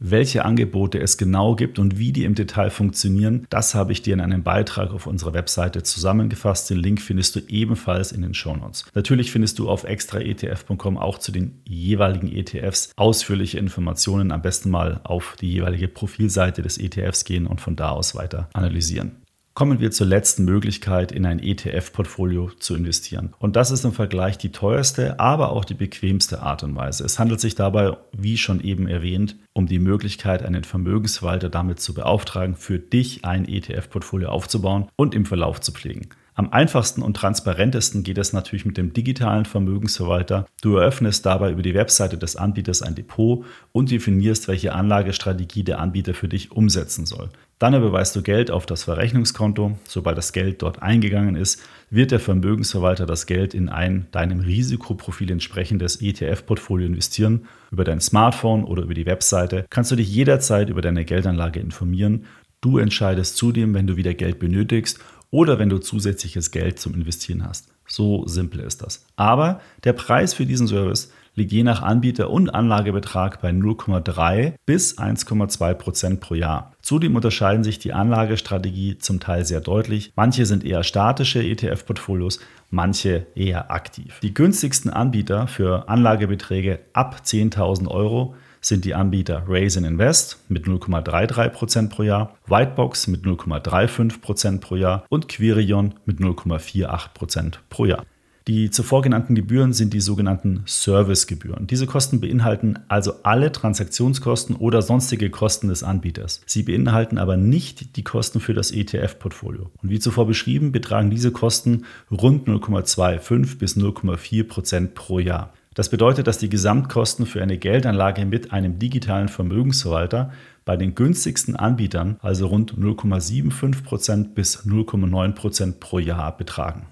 Welche 0.00 0.44
Angebote 0.44 1.00
es 1.00 1.18
genau 1.18 1.56
gibt 1.56 1.80
und 1.80 1.98
wie 1.98 2.12
die 2.12 2.22
im 2.22 2.36
Detail 2.36 2.70
funktionieren, 2.70 3.46
das 3.50 3.74
habe 3.74 3.90
ich 3.90 4.00
dir 4.00 4.14
in 4.14 4.20
einem 4.20 4.44
Beitrag 4.44 4.92
auf 4.92 5.08
unserer 5.08 5.34
Webseite 5.34 5.82
zusammengefasst. 5.82 6.70
Den 6.70 6.78
Link 6.78 7.00
findest 7.00 7.34
du 7.34 7.40
ebenfalls 7.48 8.12
in 8.12 8.22
den 8.22 8.32
Shownotes. 8.32 8.84
Natürlich 8.94 9.32
findest 9.32 9.58
du 9.58 9.68
auf 9.68 9.82
extraetf.com 9.82 10.98
auch 10.98 11.18
zu 11.18 11.32
den 11.32 11.60
jeweiligen 11.64 12.30
ETFs 12.30 12.92
ausführliche 12.94 13.58
Informationen. 13.58 14.30
Am 14.30 14.40
besten 14.40 14.70
mal 14.70 15.00
auf 15.02 15.34
die 15.40 15.50
jeweilige 15.50 15.88
Profilseite 15.88 16.62
des 16.62 16.78
ETFs 16.78 17.24
gehen 17.24 17.48
und 17.48 17.60
von 17.60 17.74
da 17.74 17.90
aus 17.90 18.14
weiter 18.14 18.48
analysieren 18.52 19.16
kommen 19.58 19.80
wir 19.80 19.90
zur 19.90 20.06
letzten 20.06 20.44
Möglichkeit, 20.44 21.10
in 21.10 21.26
ein 21.26 21.40
ETF-Portfolio 21.40 22.52
zu 22.60 22.76
investieren. 22.76 23.34
Und 23.40 23.56
das 23.56 23.72
ist 23.72 23.84
im 23.84 23.90
Vergleich 23.90 24.38
die 24.38 24.52
teuerste, 24.52 25.18
aber 25.18 25.50
auch 25.50 25.64
die 25.64 25.74
bequemste 25.74 26.42
Art 26.42 26.62
und 26.62 26.76
Weise. 26.76 27.04
Es 27.04 27.18
handelt 27.18 27.40
sich 27.40 27.56
dabei, 27.56 27.96
wie 28.12 28.36
schon 28.36 28.60
eben 28.60 28.86
erwähnt, 28.86 29.34
um 29.54 29.66
die 29.66 29.80
Möglichkeit, 29.80 30.44
einen 30.44 30.62
Vermögensverwalter 30.62 31.48
damit 31.48 31.80
zu 31.80 31.92
beauftragen, 31.92 32.54
für 32.54 32.78
dich 32.78 33.24
ein 33.24 33.48
ETF-Portfolio 33.48 34.28
aufzubauen 34.28 34.86
und 34.94 35.12
im 35.12 35.26
Verlauf 35.26 35.60
zu 35.60 35.72
pflegen. 35.72 36.10
Am 36.34 36.52
einfachsten 36.52 37.02
und 37.02 37.16
transparentesten 37.16 38.04
geht 38.04 38.18
es 38.18 38.32
natürlich 38.32 38.64
mit 38.64 38.76
dem 38.76 38.92
digitalen 38.92 39.44
Vermögensverwalter. 39.44 40.46
Du 40.62 40.76
eröffnest 40.76 41.26
dabei 41.26 41.50
über 41.50 41.62
die 41.62 41.74
Webseite 41.74 42.16
des 42.16 42.36
Anbieters 42.36 42.80
ein 42.80 42.94
Depot 42.94 43.44
und 43.72 43.90
definierst, 43.90 44.46
welche 44.46 44.72
Anlagestrategie 44.72 45.64
der 45.64 45.80
Anbieter 45.80 46.14
für 46.14 46.28
dich 46.28 46.52
umsetzen 46.52 47.06
soll. 47.06 47.30
Dann 47.58 47.74
überweist 47.74 48.14
du 48.14 48.22
Geld 48.22 48.52
auf 48.52 48.66
das 48.66 48.84
Verrechnungskonto. 48.84 49.76
Sobald 49.88 50.16
das 50.16 50.32
Geld 50.32 50.62
dort 50.62 50.80
eingegangen 50.80 51.34
ist, 51.34 51.60
wird 51.90 52.12
der 52.12 52.20
Vermögensverwalter 52.20 53.04
das 53.04 53.26
Geld 53.26 53.52
in 53.52 53.68
ein 53.68 54.06
deinem 54.12 54.40
Risikoprofil 54.40 55.30
entsprechendes 55.32 56.00
ETF-Portfolio 56.00 56.86
investieren. 56.86 57.46
Über 57.72 57.82
dein 57.82 58.00
Smartphone 58.00 58.62
oder 58.62 58.82
über 58.82 58.94
die 58.94 59.06
Webseite 59.06 59.66
kannst 59.70 59.90
du 59.90 59.96
dich 59.96 60.08
jederzeit 60.08 60.70
über 60.70 60.82
deine 60.82 61.04
Geldanlage 61.04 61.58
informieren. 61.58 62.26
Du 62.60 62.78
entscheidest 62.78 63.36
zudem, 63.36 63.74
wenn 63.74 63.88
du 63.88 63.96
wieder 63.96 64.14
Geld 64.14 64.38
benötigst 64.38 65.00
oder 65.30 65.58
wenn 65.58 65.68
du 65.68 65.78
zusätzliches 65.78 66.52
Geld 66.52 66.78
zum 66.78 66.94
Investieren 66.94 67.44
hast. 67.44 67.68
So 67.88 68.26
simpel 68.26 68.60
ist 68.60 68.82
das. 68.82 69.04
Aber 69.16 69.60
der 69.82 69.94
Preis 69.94 70.32
für 70.34 70.46
diesen 70.46 70.68
Service 70.68 71.10
liegt 71.38 71.52
je 71.52 71.62
nach 71.62 71.82
Anbieter 71.82 72.30
und 72.30 72.50
Anlagebetrag 72.50 73.40
bei 73.40 73.50
0,3 73.50 74.54
bis 74.66 74.98
1,2 74.98 75.74
Prozent 75.74 76.20
pro 76.20 76.34
Jahr. 76.34 76.72
Zudem 76.82 77.16
unterscheiden 77.16 77.64
sich 77.64 77.78
die 77.78 77.92
Anlagestrategie 77.92 78.98
zum 78.98 79.20
Teil 79.20 79.44
sehr 79.44 79.60
deutlich. 79.60 80.12
Manche 80.16 80.44
sind 80.44 80.64
eher 80.64 80.82
statische 80.82 81.42
ETF-Portfolios, 81.42 82.40
manche 82.70 83.26
eher 83.34 83.70
aktiv. 83.70 84.18
Die 84.20 84.34
günstigsten 84.34 84.90
Anbieter 84.90 85.46
für 85.46 85.88
Anlagebeträge 85.88 86.80
ab 86.92 87.22
10.000 87.24 87.88
Euro 87.88 88.34
sind 88.60 88.84
die 88.84 88.94
Anbieter 88.94 89.44
Raisin 89.46 89.84
Invest 89.84 90.38
mit 90.48 90.66
0,33% 90.66 91.88
pro 91.88 92.02
Jahr, 92.02 92.36
Whitebox 92.46 93.06
mit 93.06 93.24
0,35% 93.24 94.60
pro 94.60 94.76
Jahr 94.76 95.04
und 95.08 95.28
Quirion 95.28 95.94
mit 96.04 96.18
0,48% 96.18 97.54
pro 97.70 97.84
Jahr. 97.84 98.04
Die 98.48 98.70
zuvor 98.70 99.02
genannten 99.02 99.34
Gebühren 99.34 99.74
sind 99.74 99.92
die 99.92 100.00
sogenannten 100.00 100.62
Servicegebühren. 100.64 101.66
Diese 101.66 101.84
Kosten 101.84 102.18
beinhalten 102.18 102.78
also 102.88 103.12
alle 103.22 103.52
Transaktionskosten 103.52 104.56
oder 104.56 104.80
sonstige 104.80 105.28
Kosten 105.28 105.68
des 105.68 105.82
Anbieters. 105.82 106.40
Sie 106.46 106.62
beinhalten 106.62 107.18
aber 107.18 107.36
nicht 107.36 107.96
die 107.96 108.04
Kosten 108.04 108.40
für 108.40 108.54
das 108.54 108.70
ETF-Portfolio. 108.70 109.70
Und 109.82 109.90
wie 109.90 109.98
zuvor 109.98 110.26
beschrieben, 110.26 110.72
betragen 110.72 111.10
diese 111.10 111.30
Kosten 111.30 111.84
rund 112.10 112.48
0,25 112.48 113.58
bis 113.58 113.76
0,4 113.76 114.44
Prozent 114.44 114.94
pro 114.94 115.18
Jahr. 115.18 115.52
Das 115.74 115.90
bedeutet, 115.90 116.26
dass 116.26 116.38
die 116.38 116.48
Gesamtkosten 116.48 117.26
für 117.26 117.42
eine 117.42 117.58
Geldanlage 117.58 118.24
mit 118.24 118.50
einem 118.50 118.78
digitalen 118.78 119.28
Vermögensverwalter 119.28 120.32
bei 120.64 120.78
den 120.78 120.94
günstigsten 120.94 121.54
Anbietern 121.54 122.16
also 122.22 122.46
rund 122.46 122.78
0,75% 122.78 124.32
bis 124.32 124.66
0,9% 124.66 125.74
pro 125.78 125.98
Jahr 125.98 126.34
betragen. 126.34 126.86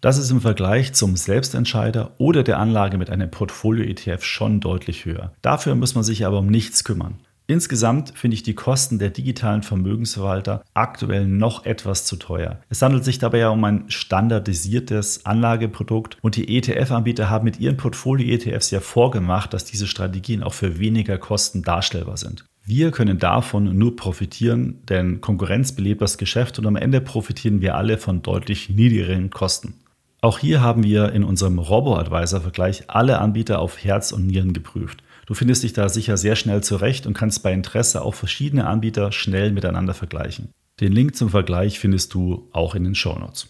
Das 0.00 0.16
ist 0.16 0.30
im 0.30 0.40
Vergleich 0.40 0.94
zum 0.94 1.14
Selbstentscheider 1.14 2.12
oder 2.16 2.42
der 2.42 2.58
Anlage 2.58 2.96
mit 2.96 3.10
einem 3.10 3.30
Portfolio-ETF 3.30 4.24
schon 4.24 4.60
deutlich 4.60 5.04
höher. 5.04 5.34
Dafür 5.42 5.74
muss 5.74 5.94
man 5.94 6.04
sich 6.04 6.24
aber 6.24 6.38
um 6.38 6.46
nichts 6.46 6.84
kümmern. 6.84 7.18
Insgesamt 7.46 8.14
finde 8.16 8.36
ich 8.36 8.42
die 8.42 8.54
Kosten 8.54 8.98
der 8.98 9.10
digitalen 9.10 9.62
Vermögensverwalter 9.62 10.62
aktuell 10.72 11.26
noch 11.26 11.66
etwas 11.66 12.06
zu 12.06 12.16
teuer. 12.16 12.60
Es 12.70 12.80
handelt 12.80 13.04
sich 13.04 13.18
dabei 13.18 13.38
ja 13.38 13.50
um 13.50 13.62
ein 13.64 13.90
standardisiertes 13.90 15.26
Anlageprodukt 15.26 16.16
und 16.22 16.36
die 16.36 16.56
ETF-Anbieter 16.56 17.28
haben 17.28 17.44
mit 17.44 17.60
ihren 17.60 17.76
Portfolio-ETFs 17.76 18.70
ja 18.70 18.80
vorgemacht, 18.80 19.52
dass 19.52 19.66
diese 19.66 19.86
Strategien 19.86 20.42
auch 20.42 20.54
für 20.54 20.78
weniger 20.78 21.18
Kosten 21.18 21.62
darstellbar 21.62 22.16
sind. 22.16 22.46
Wir 22.64 22.90
können 22.90 23.18
davon 23.18 23.76
nur 23.76 23.96
profitieren, 23.96 24.78
denn 24.88 25.20
Konkurrenz 25.20 25.72
belebt 25.72 26.00
das 26.00 26.16
Geschäft 26.16 26.58
und 26.58 26.66
am 26.66 26.76
Ende 26.76 27.02
profitieren 27.02 27.60
wir 27.60 27.74
alle 27.74 27.98
von 27.98 28.22
deutlich 28.22 28.70
niedrigeren 28.70 29.28
Kosten. 29.28 29.74
Auch 30.22 30.38
hier 30.38 30.60
haben 30.60 30.82
wir 30.84 31.12
in 31.12 31.24
unserem 31.24 31.58
Robo-Advisor-Vergleich 31.58 32.84
alle 32.88 33.20
Anbieter 33.20 33.58
auf 33.58 33.82
Herz 33.82 34.12
und 34.12 34.26
Nieren 34.26 34.52
geprüft. 34.52 35.02
Du 35.26 35.34
findest 35.34 35.62
dich 35.62 35.72
da 35.72 35.88
sicher 35.88 36.16
sehr 36.16 36.36
schnell 36.36 36.62
zurecht 36.62 37.06
und 37.06 37.14
kannst 37.14 37.42
bei 37.42 37.52
Interesse 37.52 38.02
auch 38.02 38.14
verschiedene 38.14 38.66
Anbieter 38.66 39.12
schnell 39.12 39.52
miteinander 39.52 39.94
vergleichen. 39.94 40.50
Den 40.80 40.92
Link 40.92 41.16
zum 41.16 41.30
Vergleich 41.30 41.78
findest 41.78 42.12
du 42.12 42.48
auch 42.52 42.74
in 42.74 42.84
den 42.84 42.94
Show 42.94 43.18
Notes. 43.18 43.48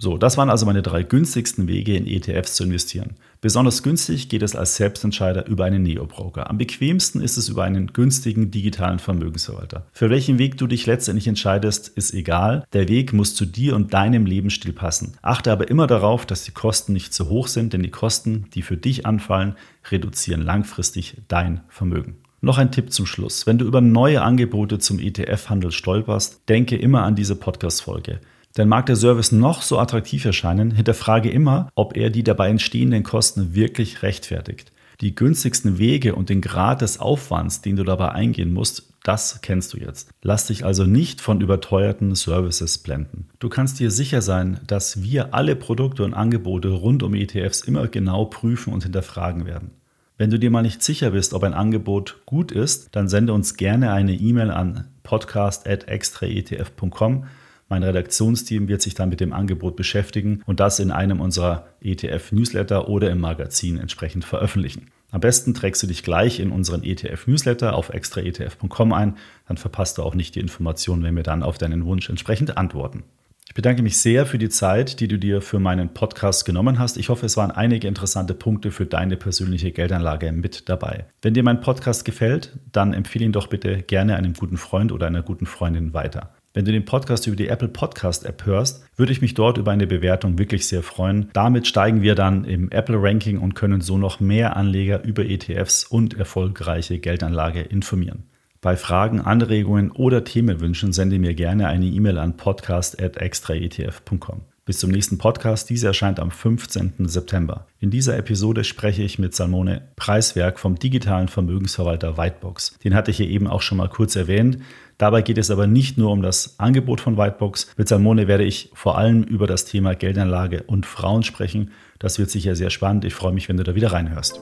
So, 0.00 0.16
das 0.16 0.36
waren 0.36 0.48
also 0.48 0.64
meine 0.64 0.82
drei 0.82 1.02
günstigsten 1.02 1.66
Wege 1.66 1.96
in 1.96 2.06
ETFs 2.06 2.54
zu 2.54 2.62
investieren. 2.62 3.16
Besonders 3.40 3.82
günstig 3.82 4.28
geht 4.28 4.44
es 4.44 4.54
als 4.54 4.76
Selbstentscheider 4.76 5.48
über 5.48 5.64
einen 5.64 5.82
Neo-Broker. 5.82 6.48
Am 6.48 6.56
bequemsten 6.56 7.20
ist 7.20 7.36
es 7.36 7.48
über 7.48 7.64
einen 7.64 7.88
günstigen 7.88 8.52
digitalen 8.52 9.00
Vermögensverwalter. 9.00 9.88
Für 9.90 10.08
welchen 10.08 10.38
Weg 10.38 10.56
du 10.56 10.68
dich 10.68 10.86
letztendlich 10.86 11.26
entscheidest, 11.26 11.88
ist 11.88 12.14
egal. 12.14 12.64
Der 12.72 12.86
Weg 12.86 13.12
muss 13.12 13.34
zu 13.34 13.44
dir 13.44 13.74
und 13.74 13.92
deinem 13.92 14.24
Lebensstil 14.24 14.72
passen. 14.72 15.14
Achte 15.20 15.50
aber 15.50 15.68
immer 15.68 15.88
darauf, 15.88 16.26
dass 16.26 16.44
die 16.44 16.52
Kosten 16.52 16.92
nicht 16.92 17.12
zu 17.12 17.28
hoch 17.28 17.48
sind, 17.48 17.72
denn 17.72 17.82
die 17.82 17.90
Kosten, 17.90 18.46
die 18.54 18.62
für 18.62 18.76
dich 18.76 19.04
anfallen, 19.04 19.56
reduzieren 19.90 20.42
langfristig 20.42 21.16
dein 21.26 21.62
Vermögen. 21.68 22.18
Noch 22.40 22.58
ein 22.58 22.70
Tipp 22.70 22.92
zum 22.92 23.04
Schluss. 23.04 23.48
Wenn 23.48 23.58
du 23.58 23.64
über 23.64 23.80
neue 23.80 24.22
Angebote 24.22 24.78
zum 24.78 25.00
ETF-Handel 25.00 25.72
stolperst, 25.72 26.48
denke 26.48 26.76
immer 26.76 27.02
an 27.02 27.16
diese 27.16 27.34
Podcast-Folge. 27.34 28.20
Denn 28.58 28.68
mag 28.68 28.84
der 28.86 28.96
Service 28.96 29.32
noch 29.32 29.62
so 29.62 29.78
attraktiv 29.78 30.24
erscheinen, 30.24 30.72
hinterfrage 30.72 31.30
immer, 31.30 31.70
ob 31.76 31.96
er 31.96 32.10
die 32.10 32.24
dabei 32.24 32.50
entstehenden 32.50 33.04
Kosten 33.04 33.54
wirklich 33.54 34.02
rechtfertigt. 34.02 34.72
Die 35.00 35.14
günstigsten 35.14 35.78
Wege 35.78 36.16
und 36.16 36.28
den 36.28 36.40
Grad 36.40 36.82
des 36.82 36.98
Aufwands, 36.98 37.62
den 37.62 37.76
du 37.76 37.84
dabei 37.84 38.10
eingehen 38.10 38.52
musst, 38.52 38.92
das 39.04 39.42
kennst 39.42 39.72
du 39.72 39.78
jetzt. 39.78 40.10
Lass 40.22 40.48
dich 40.48 40.64
also 40.64 40.82
nicht 40.82 41.20
von 41.20 41.40
überteuerten 41.40 42.16
Services 42.16 42.78
blenden. 42.78 43.28
Du 43.38 43.48
kannst 43.48 43.78
dir 43.78 43.92
sicher 43.92 44.22
sein, 44.22 44.58
dass 44.66 45.02
wir 45.02 45.34
alle 45.34 45.54
Produkte 45.54 46.02
und 46.02 46.14
Angebote 46.14 46.70
rund 46.70 47.04
um 47.04 47.14
ETFs 47.14 47.60
immer 47.60 47.86
genau 47.86 48.24
prüfen 48.24 48.72
und 48.72 48.82
hinterfragen 48.82 49.46
werden. 49.46 49.70
Wenn 50.16 50.30
du 50.30 50.38
dir 50.40 50.50
mal 50.50 50.62
nicht 50.62 50.82
sicher 50.82 51.12
bist, 51.12 51.32
ob 51.32 51.44
ein 51.44 51.54
Angebot 51.54 52.22
gut 52.26 52.50
ist, 52.50 52.88
dann 52.90 53.08
sende 53.08 53.32
uns 53.32 53.54
gerne 53.54 53.92
eine 53.92 54.14
E-Mail 54.14 54.50
an 54.50 54.88
podcast.extraetf.com 55.04 57.24
mein 57.68 57.82
Redaktionsteam 57.82 58.68
wird 58.68 58.82
sich 58.82 58.94
dann 58.94 59.10
mit 59.10 59.20
dem 59.20 59.32
Angebot 59.32 59.76
beschäftigen 59.76 60.42
und 60.46 60.60
das 60.60 60.80
in 60.80 60.90
einem 60.90 61.20
unserer 61.20 61.66
ETF-Newsletter 61.82 62.88
oder 62.88 63.10
im 63.10 63.20
Magazin 63.20 63.78
entsprechend 63.78 64.24
veröffentlichen. 64.24 64.90
Am 65.10 65.20
besten 65.20 65.54
trägst 65.54 65.82
du 65.82 65.86
dich 65.86 66.02
gleich 66.02 66.38
in 66.38 66.50
unseren 66.50 66.82
ETF-Newsletter 66.82 67.74
auf 67.74 67.90
extraetf.com 67.90 68.92
ein, 68.92 69.16
dann 69.46 69.56
verpasst 69.56 69.98
du 69.98 70.02
auch 70.02 70.14
nicht 70.14 70.34
die 70.34 70.40
Informationen, 70.40 71.02
wenn 71.02 71.16
wir 71.16 71.22
dann 71.22 71.42
auf 71.42 71.56
deinen 71.56 71.86
Wunsch 71.86 72.10
entsprechend 72.10 72.58
antworten. 72.58 73.04
Ich 73.48 73.54
bedanke 73.54 73.82
mich 73.82 73.96
sehr 73.96 74.26
für 74.26 74.36
die 74.36 74.50
Zeit, 74.50 75.00
die 75.00 75.08
du 75.08 75.18
dir 75.18 75.40
für 75.40 75.58
meinen 75.58 75.94
Podcast 75.94 76.44
genommen 76.44 76.78
hast. 76.78 76.98
Ich 76.98 77.08
hoffe, 77.08 77.24
es 77.24 77.38
waren 77.38 77.50
einige 77.50 77.88
interessante 77.88 78.34
Punkte 78.34 78.70
für 78.70 78.84
deine 78.84 79.16
persönliche 79.16 79.72
Geldanlage 79.72 80.32
mit 80.32 80.68
dabei. 80.68 81.06
Wenn 81.22 81.32
dir 81.32 81.42
mein 81.42 81.62
Podcast 81.62 82.04
gefällt, 82.04 82.58
dann 82.72 82.92
empfehle 82.92 83.24
ihn 83.24 83.32
doch 83.32 83.46
bitte 83.46 83.80
gerne 83.82 84.16
einem 84.16 84.34
guten 84.34 84.58
Freund 84.58 84.92
oder 84.92 85.06
einer 85.06 85.22
guten 85.22 85.46
Freundin 85.46 85.94
weiter. 85.94 86.34
Wenn 86.54 86.64
du 86.64 86.72
den 86.72 86.86
Podcast 86.86 87.26
über 87.26 87.36
die 87.36 87.48
Apple 87.48 87.68
Podcast 87.68 88.24
App 88.24 88.46
hörst, 88.46 88.82
würde 88.96 89.12
ich 89.12 89.20
mich 89.20 89.34
dort 89.34 89.58
über 89.58 89.70
eine 89.70 89.86
Bewertung 89.86 90.38
wirklich 90.38 90.66
sehr 90.66 90.82
freuen. 90.82 91.28
Damit 91.34 91.66
steigen 91.66 92.00
wir 92.00 92.14
dann 92.14 92.44
im 92.44 92.70
Apple 92.70 92.96
Ranking 93.00 93.38
und 93.38 93.54
können 93.54 93.82
so 93.82 93.98
noch 93.98 94.18
mehr 94.18 94.56
Anleger 94.56 95.04
über 95.04 95.26
ETFs 95.26 95.84
und 95.84 96.14
erfolgreiche 96.14 96.98
Geldanlage 96.98 97.60
informieren. 97.60 98.24
Bei 98.60 98.76
Fragen, 98.76 99.20
Anregungen 99.20 99.92
oder 99.92 100.24
Themenwünschen 100.24 100.92
sende 100.92 101.18
mir 101.18 101.34
gerne 101.34 101.68
eine 101.68 101.86
E-Mail 101.86 102.18
an 102.18 102.36
podcast.extraetf.com. 102.36 104.42
Bis 104.68 104.80
zum 104.80 104.90
nächsten 104.90 105.16
Podcast. 105.16 105.70
Dieser 105.70 105.88
erscheint 105.88 106.20
am 106.20 106.30
15. 106.30 107.08
September. 107.08 107.66
In 107.80 107.90
dieser 107.90 108.18
Episode 108.18 108.64
spreche 108.64 109.02
ich 109.02 109.18
mit 109.18 109.34
Salmone 109.34 109.88
Preiswerk 109.96 110.58
vom 110.58 110.78
digitalen 110.78 111.28
Vermögensverwalter 111.28 112.18
Whitebox. 112.18 112.78
Den 112.84 112.94
hatte 112.94 113.10
ich 113.10 113.16
hier 113.16 113.30
eben 113.30 113.46
auch 113.46 113.62
schon 113.62 113.78
mal 113.78 113.88
kurz 113.88 114.14
erwähnt. 114.14 114.58
Dabei 114.98 115.22
geht 115.22 115.38
es 115.38 115.52
aber 115.52 115.68
nicht 115.68 115.96
nur 115.96 116.10
um 116.10 116.22
das 116.22 116.58
Angebot 116.58 117.00
von 117.00 117.16
Whitebox. 117.16 117.72
Mit 117.76 117.86
Salmone 117.86 118.26
werde 118.26 118.42
ich 118.42 118.70
vor 118.74 118.98
allem 118.98 119.22
über 119.22 119.46
das 119.46 119.64
Thema 119.64 119.94
Geldanlage 119.94 120.64
und 120.64 120.86
Frauen 120.86 121.22
sprechen. 121.22 121.70
Das 122.00 122.18
wird 122.18 122.30
sicher 122.30 122.56
sehr 122.56 122.70
spannend. 122.70 123.04
Ich 123.04 123.14
freue 123.14 123.32
mich, 123.32 123.48
wenn 123.48 123.56
du 123.56 123.62
da 123.62 123.76
wieder 123.76 123.92
reinhörst. 123.92 124.40